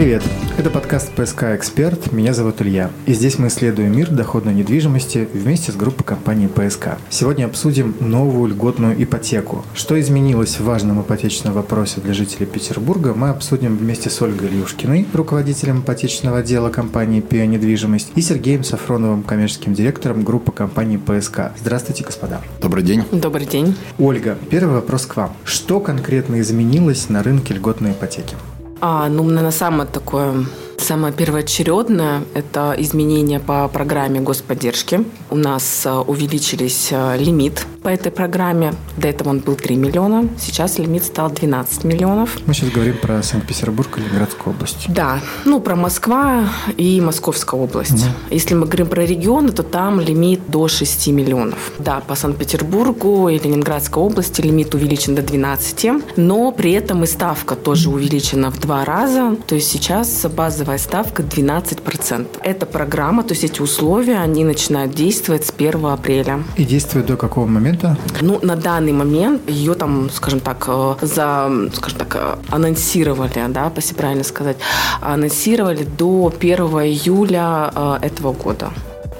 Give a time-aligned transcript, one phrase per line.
[0.00, 0.22] Привет!
[0.56, 2.10] Это подкаст «ПСК Эксперт».
[2.10, 2.90] Меня зовут Илья.
[3.04, 6.96] И здесь мы исследуем мир доходной недвижимости вместе с группой компаний «ПСК».
[7.10, 9.62] Сегодня обсудим новую льготную ипотеку.
[9.74, 15.06] Что изменилось в важном ипотечном вопросе для жителей Петербурга, мы обсудим вместе с Ольгой Ильюшкиной,
[15.12, 21.52] руководителем ипотечного отдела компании «Пиа Недвижимость», и Сергеем Сафроновым, коммерческим директором группы компании «ПСК».
[21.60, 22.40] Здравствуйте, господа.
[22.62, 23.04] Добрый день.
[23.12, 23.76] Добрый день.
[23.98, 25.34] Ольга, первый вопрос к вам.
[25.44, 28.34] Что конкретно изменилось на рынке льготной ипотеки?
[28.80, 30.46] А, ну, наверное, самое такое
[30.80, 35.04] Самое первоочередное– это изменения по программе господдержки.
[35.28, 38.74] У нас э, увеличились э, лимит по этой программе.
[38.96, 42.38] До этого он был 3 миллиона, сейчас лимит стал 12 миллионов.
[42.46, 44.86] Мы сейчас говорим про Санкт-Петербург и Ленинградскую область.
[44.88, 47.92] Да, ну про Москва и Московская область.
[47.92, 48.34] Угу.
[48.34, 51.72] Если мы говорим про регионы, то там лимит до 6 миллионов.
[51.78, 57.54] Да, по Санкт-Петербургу и Ленинградской области лимит увеличен до 12, но при этом и ставка
[57.54, 59.36] тоже увеличена в два раза.
[59.46, 62.26] То есть сейчас базовая налоговая ставка 12%.
[62.42, 66.42] Эта программа, то есть эти условия, они начинают действовать с 1 апреля.
[66.56, 67.96] И действует до какого момента?
[68.20, 73.72] Ну, на данный момент ее там, скажем так, э, за, скажем так, э, анонсировали, да,
[73.76, 74.56] если правильно сказать,
[75.00, 78.70] анонсировали до 1 июля э, этого года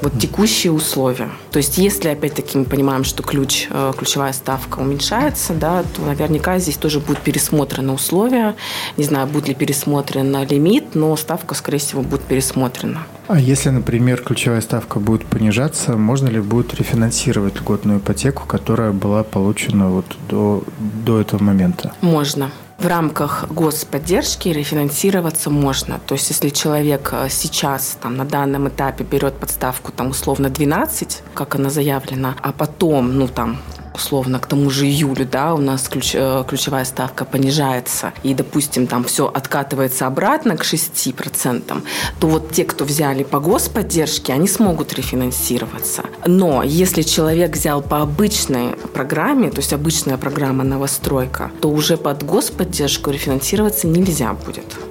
[0.03, 1.31] вот текущие условия.
[1.51, 6.59] То есть, если опять-таки мы понимаем, что ключ, э, ключевая ставка уменьшается, да, то наверняка
[6.59, 8.55] здесь тоже будут пересмотрены условия.
[8.97, 13.03] Не знаю, будет ли пересмотрен лимит, но ставка, скорее всего, будет пересмотрена.
[13.29, 19.23] А если, например, ключевая ставка будет понижаться, можно ли будет рефинансировать льготную ипотеку, которая была
[19.23, 21.93] получена вот до, до этого момента?
[22.01, 26.01] Можно в рамках господдержки рефинансироваться можно.
[26.07, 31.23] То есть, если человек э, сейчас там, на данном этапе берет подставку там, условно 12,
[31.35, 33.59] как она заявлена, а потом, ну там,
[34.01, 38.87] условно, к тому же июлю, да, у нас ключ, э, ключевая ставка понижается, и, допустим,
[38.87, 41.83] там все откатывается обратно к 6%,
[42.19, 46.03] то вот те, кто взяли по господдержке, они смогут рефинансироваться.
[46.27, 52.23] Но если человек взял по обычной программе, то есть обычная программа новостройка, то уже под
[52.23, 54.90] господдержку рефинансироваться нельзя будет.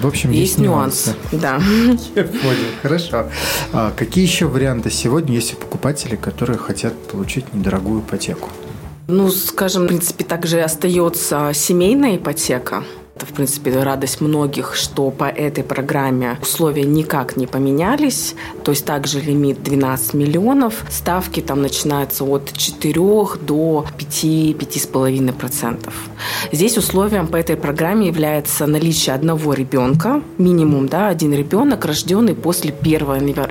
[0.00, 1.10] В общем, есть, есть нюансы.
[1.10, 1.18] нюансы.
[1.40, 1.60] Да.
[2.14, 2.68] Я понял.
[2.82, 3.26] Хорошо.
[3.72, 8.50] А какие еще варианты сегодня есть у покупателей, которые хотят получить недорогую ипотеку?
[9.08, 12.84] Ну, скажем, в принципе, также остается семейная ипотека.
[13.18, 18.36] Это, в принципе, радость многих, что по этой программе условия никак не поменялись.
[18.62, 20.84] То есть также лимит 12 миллионов.
[20.88, 22.94] Ставки там начинаются от 4
[23.40, 25.92] до 5-5,5%.
[26.52, 32.72] Здесь условием по этой программе является наличие одного ребенка, минимум да, один ребенок, рожденный после
[32.72, 33.00] 1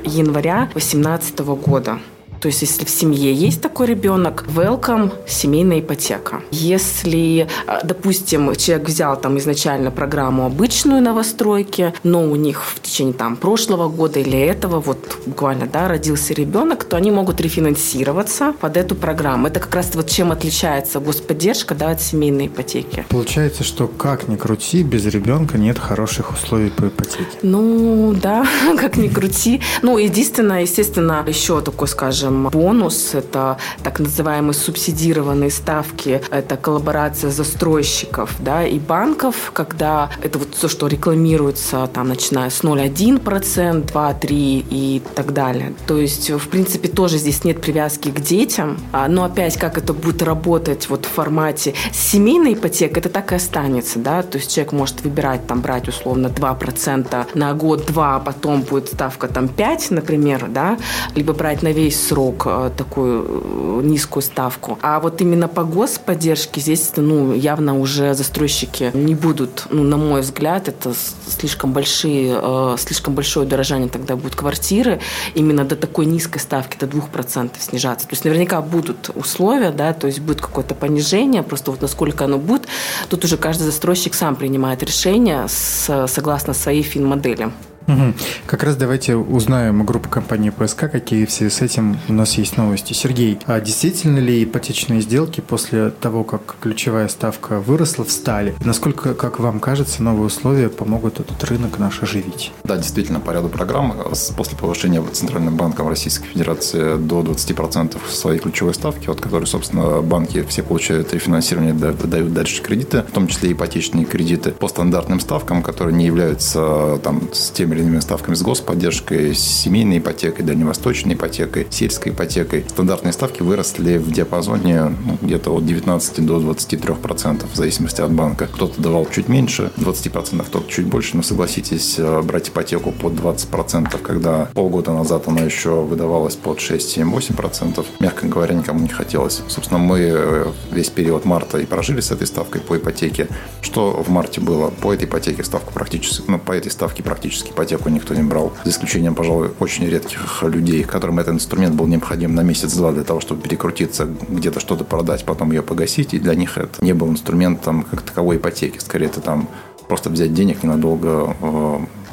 [0.06, 2.00] января 2018 года.
[2.40, 6.42] То есть, если в семье есть такой ребенок, welcome, семейная ипотека.
[6.52, 13.14] Если, а, допустим, человек взял там изначально программу обычную новостройки, но у них в течение
[13.14, 18.78] там прошлого года или этого вот буквально, да, родился ребенок, то они могут рефинансироваться под
[18.78, 19.48] эту программу.
[19.48, 23.06] Это как раз вот чем отличается господдержка, да, от семейной ипотеки.
[23.10, 27.38] Получается, что как ни крути, без ребенка нет хороших условий по ипотеке.
[27.42, 28.46] Ну, да,
[28.78, 29.62] как ни крути.
[29.82, 37.32] Ну, единственное, естественно, еще такой, скажем, скажем, бонус, это так называемые субсидированные ставки, это коллаборация
[37.32, 44.14] застройщиков да, и банков, когда это вот все, что рекламируется, там, начиная с 0,1%, 2,
[44.14, 45.74] 3 и так далее.
[45.88, 49.94] То есть, в принципе, тоже здесь нет привязки к детям, а, но опять, как это
[49.94, 54.74] будет работать вот в формате семейной ипотеки, это так и останется, да, то есть человек
[54.74, 59.92] может выбирать, там, брать условно 2% на год, 2, а потом будет ставка там 5,
[59.92, 60.78] например, да,
[61.16, 64.80] либо брать на весь срок срок э, такую э, низкую ставку.
[64.82, 70.22] А вот именно по господдержке здесь ну, явно уже застройщики не будут, ну, на мой
[70.22, 70.94] взгляд, это
[71.28, 75.00] слишком большие, э, слишком большое удорожание тогда будет квартиры
[75.36, 78.08] именно до такой низкой ставки, до 2% снижаться.
[78.08, 82.40] То есть наверняка будут условия, да, то есть будет какое-то понижение, просто вот насколько оно
[82.40, 82.68] будет,
[83.10, 87.52] тут уже каждый застройщик сам принимает решение с, согласно своей фин-модели.
[87.88, 88.14] Угу.
[88.46, 92.58] Как раз давайте узнаем у группы компании ПСК, какие все с этим у нас есть
[92.58, 92.94] новости.
[92.94, 98.56] Сергей, а действительно ли ипотечные сделки после того, как ключевая ставка выросла, встали?
[98.64, 102.52] Насколько, как вам кажется, новые условия помогут этот рынок наш оживить?
[102.64, 103.96] Да, действительно, по ряду программ
[104.36, 110.44] после повышения Центральным банком Российской Федерации до 20% своей ключевой ставки, от которой, собственно, банки
[110.48, 115.96] все получают рефинансирование, дают дальше кредиты, в том числе ипотечные кредиты по стандартным ставкам, которые
[115.96, 122.12] не являются там с теми или ставками с господдержкой, с семейной ипотекой, дальневосточной ипотекой, сельской
[122.12, 122.66] ипотекой.
[122.68, 128.48] Стандартные ставки выросли в диапазоне ну, где-то от 19 до 23%, в зависимости от банка.
[128.48, 133.98] Кто-то давал чуть меньше, 20%, кто-то чуть больше, но согласитесь, э, брать ипотеку под 20%,
[134.02, 139.42] когда полгода назад она еще выдавалась под 6, 7, 8%, мягко говоря, никому не хотелось.
[139.48, 143.28] Собственно, мы э, весь период марта и прожили с этой ставкой по ипотеке.
[143.62, 144.70] Что в марте было?
[144.70, 148.72] По этой ипотеке ставку практически, ну, по этой ставке практически ипотеку никто не брал, за
[148.72, 153.42] исключением, пожалуй, очень редких людей, которым этот инструмент был необходим на месяц-два для того, чтобы
[153.42, 158.02] перекрутиться, где-то что-то продать, потом ее погасить, и для них это не был инструментом как
[158.02, 158.80] таковой ипотеки.
[158.80, 159.50] Скорее, это там
[159.88, 161.36] просто взять денег ненадолго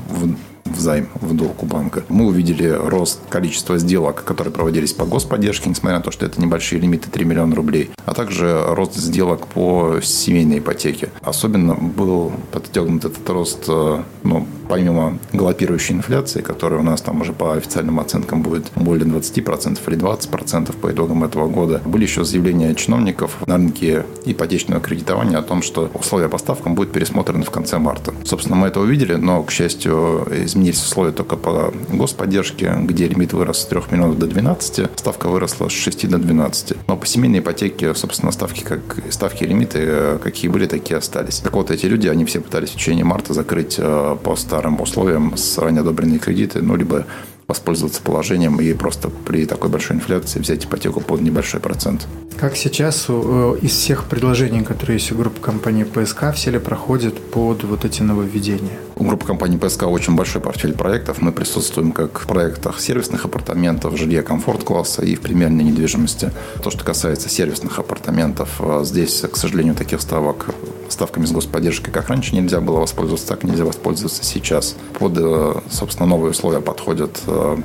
[0.09, 0.35] в
[0.65, 2.05] в займ, в долг у банка.
[2.09, 6.81] Мы увидели рост количества сделок, которые проводились по господдержке, несмотря на то, что это небольшие
[6.81, 11.11] лимиты 3 миллиона рублей, а также рост сделок по семейной ипотеке.
[11.23, 17.33] Особенно был подтягнут этот рост э, ну, помимо галопирующей инфляции, которая у нас там уже
[17.33, 22.75] по официальным оценкам будет более 20% или 20% по итогам этого года, были еще заявления
[22.75, 27.79] чиновников на рынке ипотечного кредитования о том, что условия по ставкам будут пересмотрены в конце
[27.79, 28.15] марта.
[28.25, 33.59] Собственно, мы это увидели, но, к счастью, изменились условия только по господдержке, где лимит вырос
[33.59, 36.77] с 3 миллионов до 12, ставка выросла с 6 до 12.
[36.87, 38.81] Но по семейной ипотеке, собственно, ставки, как
[39.11, 41.39] ставки и лимиты, э, какие были, такие остались.
[41.39, 45.37] Так вот, эти люди, они все пытались в течение марта закрыть э, по старым условиям
[45.37, 47.07] с ранее одобренные кредиты, ну, либо
[47.49, 52.07] воспользоваться положением и просто при такой большой инфляции взять ипотеку под небольшой процент.
[52.37, 57.15] Как сейчас э, из всех предложений, которые есть у группы компании ПСК, все ли проходят
[57.21, 58.79] под вот эти нововведения?
[58.97, 61.21] У группы компании ПСК очень большой портфель проектов.
[61.21, 66.31] Мы присутствуем как в проектах сервисных апартаментов, жилья комфорт-класса и в премиальной недвижимости.
[66.63, 70.47] То, что касается сервисных апартаментов, э, здесь, к сожалению, таких ставок
[70.89, 74.77] ставками с господдержкой, как раньше нельзя было воспользоваться, так нельзя воспользоваться сейчас.
[74.99, 77.57] Под, э, собственно, новые условия подходят э,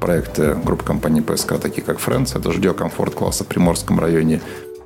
[0.00, 4.42] проекты группы компаний ПСК, такие как Friends, это жилье комфорт класса в Приморском районе,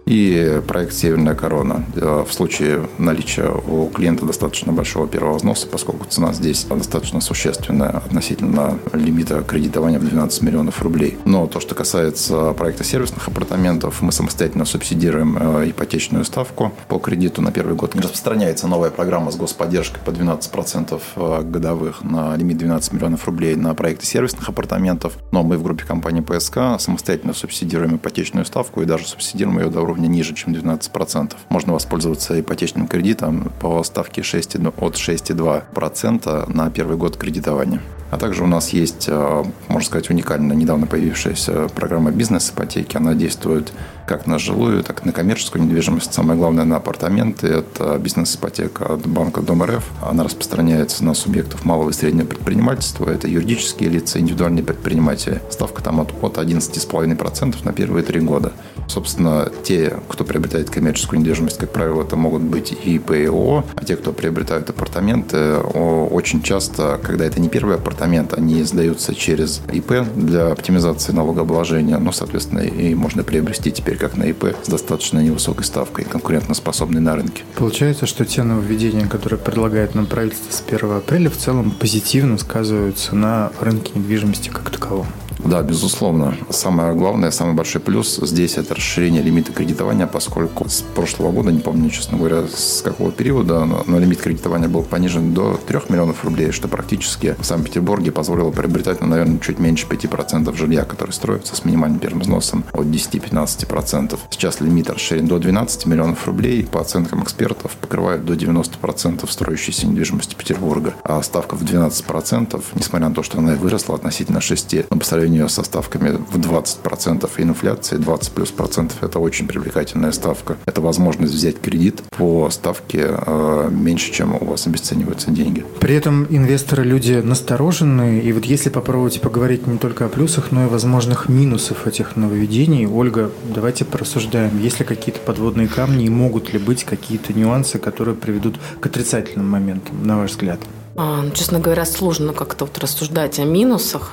[0.08, 1.84] и проект «Северная корона».
[1.94, 7.90] Э, в случае наличия у клиента достаточно большого первого взноса, поскольку цена здесь достаточно существенная
[7.90, 11.18] относительно лимита кредитования в 12 миллионов рублей.
[11.26, 17.42] Но то, что касается проекта сервисных апартаментов, мы самостоятельно субсидируем э, ипотечную ставку по кредиту
[17.42, 17.94] на первый год.
[17.94, 23.74] Распространяется новая программа с господдержкой по 12% э, годовых на лимит 12 миллионов рублей на
[23.74, 25.18] проекты сервисных апартаментов.
[25.32, 29.82] Но мы в группе компании ПСК самостоятельно субсидируем ипотечную ставку и даже субсидируем ее до
[29.82, 31.32] уровня уровня ниже, чем 12%.
[31.48, 37.80] Можно воспользоваться ипотечным кредитом по ставке 6, от 6,2% на первый год кредитования.
[38.10, 42.96] А также у нас есть, э, можно сказать, уникальная, недавно появившаяся программа бизнес-ипотеки.
[42.96, 43.72] Она действует
[44.06, 46.14] как на жилую, так и на коммерческую недвижимость.
[46.14, 47.46] Самое главное на апартаменты.
[47.48, 49.84] Это бизнес-ипотека от банка Дом РФ.
[50.02, 53.10] Она распространяется на субъектов малого и среднего предпринимательства.
[53.10, 55.42] Это юридические лица, индивидуальные предприниматели.
[55.50, 58.52] Ставка там от, от 11,5% на первые три года.
[58.88, 63.64] Собственно, те, кто приобретает коммерческую недвижимость, как правило, это могут быть и ООО.
[63.74, 69.60] А те, кто приобретают апартаменты, очень часто, когда это не первый апартамент, они сдаются через
[69.72, 71.98] ИП для оптимизации налогообложения.
[71.98, 77.16] Ну, соответственно, и можно приобрести теперь как на ИП с достаточно невысокой ставкой, конкурентоспособной на
[77.16, 77.42] рынке.
[77.56, 83.14] Получается, что те нововведения, которые предлагает нам правительство с 1 апреля, в целом позитивно сказываются
[83.14, 85.06] на рынке недвижимости как таковом.
[85.48, 86.36] Да, безусловно.
[86.50, 91.60] Самое главное, самый большой плюс здесь это расширение лимита кредитования, поскольку с прошлого года, не
[91.60, 96.52] помню, честно говоря, с какого периода, но лимит кредитования был понижен до 3 миллионов рублей,
[96.52, 101.64] что практически в Санкт-Петербурге позволило приобретать, ну, наверное, чуть меньше 5% жилья, которое строится с
[101.64, 104.18] минимальным первым взносом от 10-15%.
[104.28, 110.34] Сейчас лимит расширен до 12 миллионов рублей, по оценкам экспертов покрывает до 90% строящейся недвижимости
[110.34, 110.92] Петербурга.
[111.04, 115.37] А ставка в 12%, несмотря на то, что она выросла относительно 6, но по сравнению
[115.46, 120.56] со ставками в 20% и инфляции 20 плюс процентов, это очень привлекательная ставка.
[120.66, 125.64] Это возможность взять кредит по ставке э, меньше, чем у вас обесцениваются деньги.
[125.80, 130.64] При этом инвесторы люди настороженные, и вот если попробовать поговорить не только о плюсах, но
[130.64, 136.52] и возможных минусах этих нововведений, Ольга, давайте порассуждаем, есть ли какие-то подводные камни и могут
[136.52, 140.58] ли быть какие-то нюансы, которые приведут к отрицательным моментам, на ваш взгляд?
[140.96, 144.12] А, ну, честно говоря, сложно как-то вот рассуждать о минусах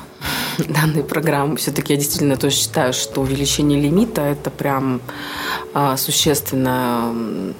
[0.69, 1.57] данной программы.
[1.57, 5.01] Все-таки я действительно тоже считаю, что увеличение лимита– это прям
[5.73, 7.11] а, существенная,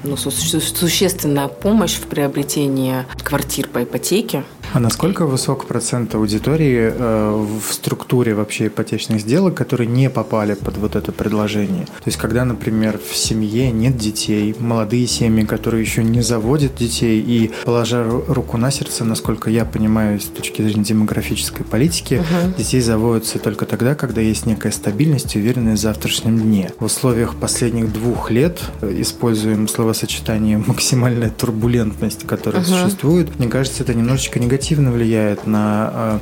[0.03, 4.43] ну, существенная помощь в приобретении квартир по ипотеке.
[4.75, 10.75] А насколько высок процент аудитории э, в структуре вообще ипотечных сделок, которые не попали под
[10.75, 11.85] вот это предложение?
[11.85, 17.21] То есть, когда, например, в семье нет детей, молодые семьи, которые еще не заводят детей,
[17.25, 22.53] и, положа руку на сердце, насколько я понимаю, с точки зрения демографической политики, угу.
[22.57, 26.69] детей заводятся только тогда, когда есть некая стабильность и уверенность в завтрашнем дне.
[26.79, 32.71] В условиях последних двух лет э, используем словосочетание «максимальная турбулентность», которая угу.
[32.71, 33.39] существует.
[33.39, 36.19] Мне кажется, это немножечко негативно влияет на э,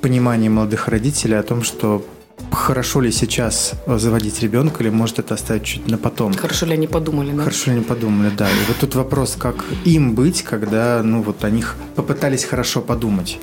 [0.00, 2.04] понимание молодых родителей о том, что
[2.50, 6.34] хорошо ли сейчас заводить ребенка, или может это оставить чуть на потом.
[6.34, 7.42] Хорошо ли они подумали, да?
[7.42, 8.48] Хорошо ли они подумали, да.
[8.48, 13.38] И вот тут вопрос, как им быть, когда, ну, вот о них попытались хорошо подумать.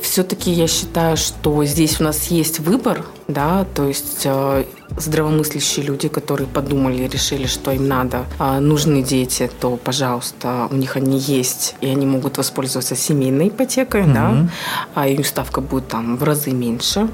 [0.00, 4.64] Все-таки я считаю, что здесь у нас есть выбор, да, то есть э,
[4.96, 10.76] здравомыслящие люди, которые подумали и решили, что им надо, а, нужны дети, то, пожалуйста, у
[10.76, 14.14] них они есть, и они могут воспользоваться семейной ипотекой, mm-hmm.
[14.14, 14.48] да,
[14.94, 17.08] а их ставка будет там в разы меньше.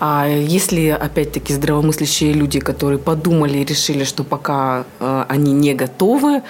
[0.00, 6.42] А если, опять-таки, здравомыслящие люди, которые подумали и решили, что пока а, они не готовы,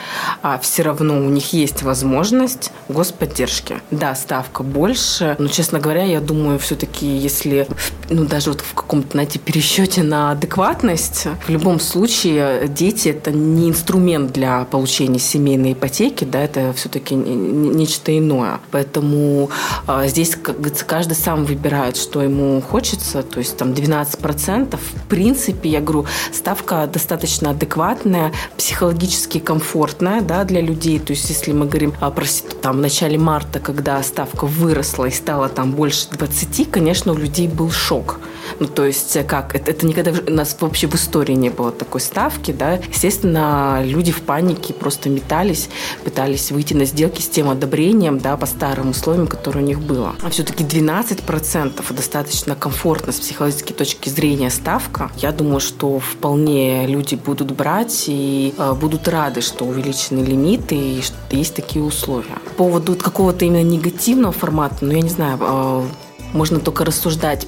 [0.42, 3.80] а все равно у них есть возможность господдержки.
[3.90, 7.68] Да, ставка больше, но, честно говоря, я думаю, все-таки, если,
[8.10, 11.26] ну, даже вот в каком-то, знаете, пересчете на адекватность адекватность.
[11.46, 18.16] В любом случае, дети– это не инструмент для получения семейной ипотеки, да, это все-таки нечто
[18.16, 18.60] иное.
[18.70, 19.50] Поэтому
[19.86, 20.36] э, здесь,
[20.86, 23.22] каждый сам выбирает, что ему хочется.
[23.22, 24.76] То есть там 12%.
[24.76, 30.98] В принципе, я говорю, ставка достаточно адекватная, психологически комфортная да, для людей.
[30.98, 32.24] То есть если мы говорим про
[32.62, 37.48] там, в начале марта, когда ставка выросла и стала там больше 20, конечно, у людей
[37.48, 38.18] был шок.
[38.60, 39.54] Ну, то есть как?
[39.54, 42.74] Это, это никогда у нас вообще в истории не было такой ставки, да.
[42.74, 45.68] Естественно, люди в панике просто метались,
[46.04, 50.14] пытались выйти на сделки с тем одобрением, да, по старым условиям, которые у них было.
[50.22, 55.10] А все-таки 12% достаточно комфортно с психологической точки зрения ставка.
[55.16, 61.02] Я думаю, что вполне люди будут брать и э, будут рады, что увеличены лимиты и
[61.02, 62.38] что есть такие условия.
[62.44, 65.82] По поводу какого-то именно негативного формата, ну, я не знаю, э,
[66.34, 67.46] можно только рассуждать,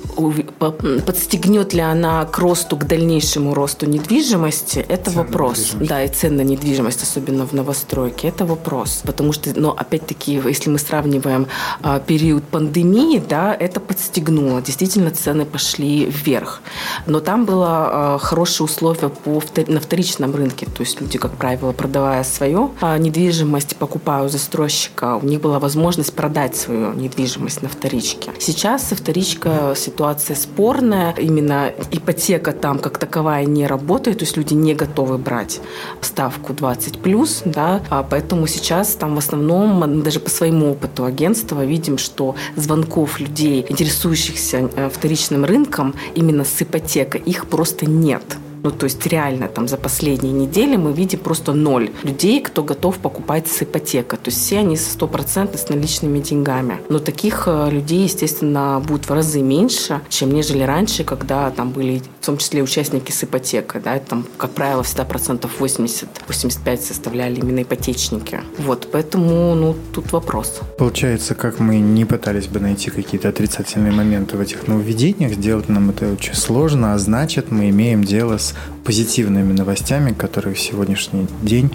[1.06, 5.72] подстегнет ли она к росту, к дальнейшему росту недвижимости, это цен вопрос.
[5.80, 9.02] Да, и цен на недвижимость, особенно в новостройке, это вопрос.
[9.04, 11.48] Потому что, но опять-таки, если мы сравниваем
[11.82, 14.62] а, период пандемии, да, это подстегнуло.
[14.62, 16.62] Действительно, цены пошли вверх.
[17.06, 20.66] Но там было а, хорошие условия по, на вторичном рынке.
[20.66, 25.58] То есть люди, как правило, продавая свою а, недвижимость, покупая у застройщика, у них была
[25.58, 28.30] возможность продать свою недвижимость на вторичке.
[28.38, 31.14] Сейчас сейчас вторичка ситуация спорная.
[31.18, 35.60] Именно ипотека там как таковая не работает, то есть люди не готовы брать
[36.00, 41.64] ставку 20 плюс, да, а поэтому сейчас там в основном, даже по своему опыту агентства
[41.64, 48.36] видим, что звонков людей, интересующихся э, вторичным рынком именно с ипотекой, их просто нет.
[48.62, 52.98] Ну, то есть реально там за последние недели мы видим просто ноль людей, кто готов
[52.98, 54.18] покупать с ипотекой.
[54.18, 56.78] То есть все они стопроцентно с наличными деньгами.
[56.88, 62.02] Но таких э, людей, естественно, будет в разы меньше, чем нежели раньше, когда там были
[62.20, 63.80] в том числе участники с ипотекой.
[63.80, 68.40] Да, там, как правило, всегда процентов 80-85 составляли именно ипотечники.
[68.58, 70.60] Вот, поэтому, ну, тут вопрос.
[70.78, 75.90] Получается, как мы не пытались бы найти какие-то отрицательные моменты в этих нововведениях, сделать нам
[75.90, 78.45] это очень сложно, а значит, мы имеем дело с
[78.84, 81.70] позитивными новостями, которых в сегодняшний день,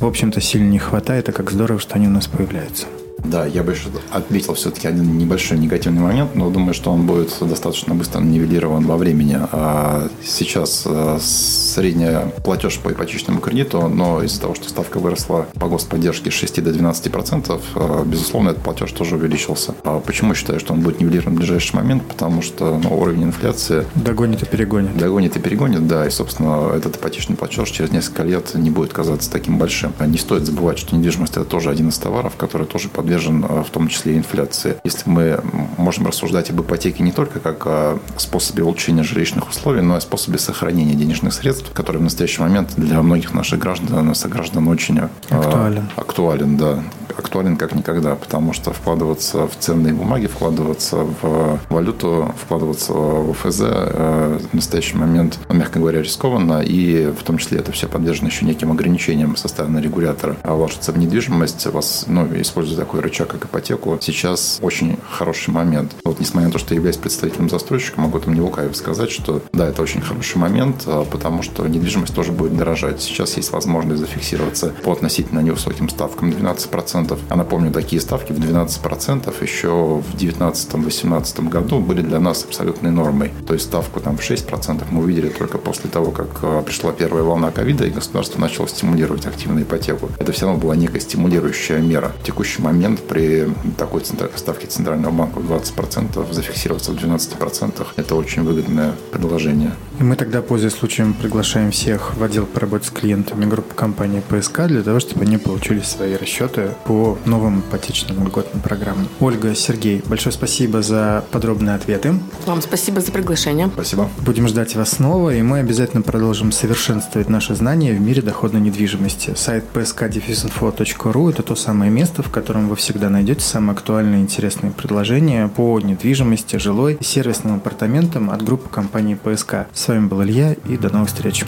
[0.00, 2.86] в общем-то, сильно не хватает, а как здорово, что они у нас появляются.
[3.24, 7.32] Да, я бы еще отметил все-таки один небольшой негативный момент, но думаю, что он будет
[7.40, 9.38] достаточно быстро нивелирован во времени.
[9.52, 15.68] А сейчас э, средняя платеж по ипотечному кредиту, но из-за того, что ставка выросла по
[15.68, 19.74] господдержке с 6 до 12 процентов, э, безусловно, этот платеж тоже увеличился.
[19.84, 22.02] А почему считаю, что он будет нивелирован в ближайший момент?
[22.06, 23.86] Потому что ну, уровень инфляции...
[23.94, 24.96] Догонит и перегонит.
[24.96, 26.06] Догонит и перегонит, да.
[26.06, 29.92] И, собственно, этот ипотечный платеж через несколько лет не будет казаться таким большим.
[30.00, 33.62] Не стоит забывать, что недвижимость– это тоже один из товаров, который тоже подвержен подвержен э,
[33.62, 34.76] в том числе инфляции.
[34.84, 35.40] Если мы
[35.76, 40.38] можем рассуждать об ипотеке не только как о способе улучшения жилищных условий, но и способе
[40.38, 45.88] сохранения денежных средств, который в настоящий момент для многих наших граждан, сограждан очень э, актуален.
[45.96, 46.82] актуален, да
[47.18, 53.60] актуален как никогда, потому что вкладываться в ценные бумаги, вкладываться в валюту, вкладываться в ОФЗ
[53.62, 58.44] э, в настоящий момент, мягко говоря, рискованно, и в том числе это все подвержено еще
[58.44, 60.36] неким ограничениям со стороны регулятора.
[60.42, 65.92] А вложиться в недвижимость, вас, ну, используя такой рычаг, как ипотеку, сейчас очень хороший момент.
[66.04, 69.42] Вот несмотря на то, что я являюсь представителем застройщика, могу там не лукаво сказать, что
[69.52, 73.00] да, это очень хороший момент, а, потому что недвижимость тоже будет дорожать.
[73.02, 77.18] Сейчас есть возможность зафиксироваться по относительно невысоким ставкам 12% 12%.
[77.28, 83.32] А напомню, такие ставки в 12% еще в 2019-2018 году были для нас абсолютной нормой.
[83.46, 87.22] То есть ставку там в 6% мы увидели только после того, как э, пришла первая
[87.22, 90.10] волна ковида, и государство начало стимулировать активную ипотеку.
[90.18, 92.12] Это все равно была некая стимулирующая мера.
[92.20, 98.42] В текущий момент при такой ставке Центрального банка в 20% зафиксироваться в 12%– это очень
[98.42, 99.72] выгодное предложение.
[100.00, 104.22] И мы тогда, пользуясь случаем, приглашаем всех в отдел по работе с клиентами группы компании
[104.28, 106.91] ПСК для того, чтобы они получили свои расчеты по
[107.24, 109.08] новым ипотечным льготным программам.
[109.20, 112.14] Ольга, Сергей, большое спасибо за подробные ответы.
[112.46, 113.68] Вам спасибо за приглашение.
[113.72, 114.08] Спасибо.
[114.20, 119.34] Будем ждать вас снова, и мы обязательно продолжим совершенствовать наши знания в мире доходной недвижимости.
[119.36, 124.72] Сайт psk-info.ru– это то самое место, в котором вы всегда найдете самые актуальные и интересные
[124.72, 129.66] предложения по недвижимости, жилой и сервисным апартаментам от группы компании ПСК.
[129.72, 131.44] С вами был Илья, и до новых встреч.